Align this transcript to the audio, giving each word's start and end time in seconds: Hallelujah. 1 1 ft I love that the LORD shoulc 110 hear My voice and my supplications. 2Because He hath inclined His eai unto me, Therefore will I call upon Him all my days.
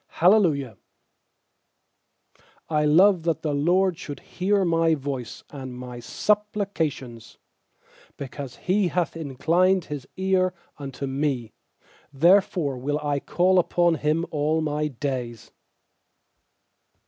Hallelujah. 0.07 0.77
1 2.69 2.79
1 2.79 2.83
ft 2.83 2.83
I 2.83 2.85
love 2.85 3.21
that 3.21 3.43
the 3.43 3.53
LORD 3.53 3.97
shoulc 3.99 4.17
110 4.17 4.25
hear 4.39 4.65
My 4.65 4.95
voice 4.95 5.43
and 5.51 5.77
my 5.77 5.99
supplications. 5.99 7.37
2Because 8.17 8.55
He 8.57 8.87
hath 8.87 9.15
inclined 9.15 9.85
His 9.85 10.07
eai 10.17 10.53
unto 10.79 11.05
me, 11.05 11.53
Therefore 12.11 12.79
will 12.79 12.99
I 13.03 13.19
call 13.19 13.59
upon 13.59 13.93
Him 13.93 14.25
all 14.31 14.59
my 14.59 14.87
days. 14.87 15.51